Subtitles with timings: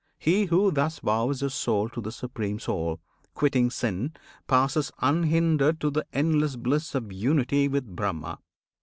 [0.17, 2.99] He who thus vows His soul to the Supreme Soul,
[3.35, 4.13] quitting sin,
[4.47, 8.39] Passes unhindered to the endless bliss Of unity with Brahma.